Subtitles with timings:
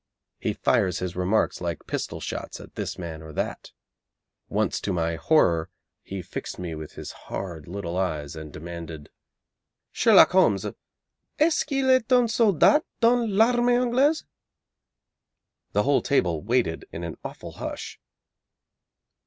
[0.39, 3.71] He fires his remarks like pistol shots at this man or that.
[4.49, 5.69] Once to my horror
[6.01, 9.11] he fixed me with his hard little eyes and demanded
[9.91, 14.25] 'Sherlock Holmes, est ce qu'il est un soldat dans l'armée Anglaise?'
[15.73, 17.99] The whole table waited in an awful hush.